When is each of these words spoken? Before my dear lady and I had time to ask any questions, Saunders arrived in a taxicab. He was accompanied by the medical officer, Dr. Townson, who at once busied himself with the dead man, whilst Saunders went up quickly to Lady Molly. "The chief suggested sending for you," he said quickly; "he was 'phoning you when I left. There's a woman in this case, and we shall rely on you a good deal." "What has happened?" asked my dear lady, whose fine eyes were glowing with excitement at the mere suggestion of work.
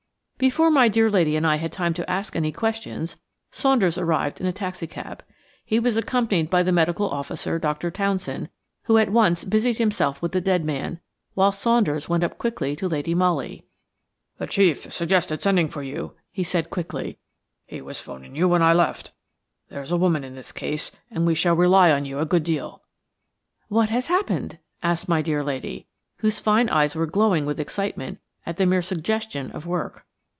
Before 0.41 0.71
my 0.71 0.87
dear 0.87 1.07
lady 1.07 1.35
and 1.35 1.45
I 1.45 1.57
had 1.57 1.71
time 1.71 1.93
to 1.93 2.09
ask 2.09 2.35
any 2.35 2.51
questions, 2.51 3.15
Saunders 3.51 3.95
arrived 3.95 4.41
in 4.41 4.47
a 4.47 4.51
taxicab. 4.51 5.21
He 5.63 5.77
was 5.79 5.97
accompanied 5.97 6.49
by 6.49 6.63
the 6.63 6.71
medical 6.71 7.07
officer, 7.07 7.59
Dr. 7.59 7.91
Townson, 7.91 8.49
who 8.85 8.97
at 8.97 9.11
once 9.11 9.43
busied 9.43 9.77
himself 9.77 10.19
with 10.19 10.31
the 10.31 10.41
dead 10.41 10.65
man, 10.65 10.99
whilst 11.35 11.61
Saunders 11.61 12.09
went 12.09 12.23
up 12.23 12.39
quickly 12.39 12.75
to 12.77 12.87
Lady 12.89 13.13
Molly. 13.13 13.67
"The 14.39 14.47
chief 14.47 14.91
suggested 14.91 15.43
sending 15.43 15.69
for 15.69 15.83
you," 15.83 16.15
he 16.31 16.43
said 16.43 16.71
quickly; 16.71 17.19
"he 17.67 17.79
was 17.79 17.99
'phoning 17.99 18.35
you 18.35 18.47
when 18.49 18.63
I 18.63 18.73
left. 18.73 19.11
There's 19.69 19.91
a 19.91 19.95
woman 19.97 20.23
in 20.23 20.33
this 20.33 20.51
case, 20.51 20.89
and 21.11 21.27
we 21.27 21.35
shall 21.35 21.55
rely 21.55 21.91
on 21.91 22.03
you 22.05 22.17
a 22.17 22.25
good 22.25 22.43
deal." 22.43 22.81
"What 23.67 23.91
has 23.91 24.07
happened?" 24.07 24.57
asked 24.81 25.07
my 25.07 25.21
dear 25.21 25.43
lady, 25.43 25.85
whose 26.17 26.39
fine 26.39 26.67
eyes 26.67 26.95
were 26.95 27.05
glowing 27.05 27.45
with 27.45 27.59
excitement 27.59 28.17
at 28.43 28.57
the 28.57 28.65
mere 28.65 28.81
suggestion 28.81 29.51
of 29.51 29.67
work. 29.67 30.03